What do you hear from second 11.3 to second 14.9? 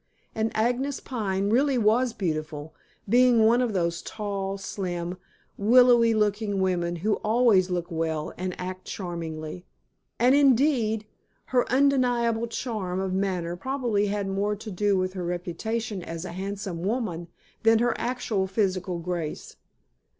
her undeniable charm of manner probably had more to